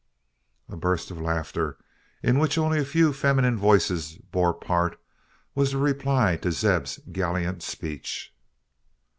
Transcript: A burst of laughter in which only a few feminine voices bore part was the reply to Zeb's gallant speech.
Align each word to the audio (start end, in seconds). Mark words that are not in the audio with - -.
A 0.67 0.75
burst 0.75 1.11
of 1.11 1.21
laughter 1.21 1.77
in 2.23 2.39
which 2.39 2.57
only 2.57 2.79
a 2.79 2.85
few 2.85 3.13
feminine 3.13 3.55
voices 3.55 4.13
bore 4.31 4.51
part 4.51 4.99
was 5.53 5.73
the 5.73 5.77
reply 5.77 6.37
to 6.37 6.51
Zeb's 6.51 6.99
gallant 7.11 7.61
speech. 7.61 8.33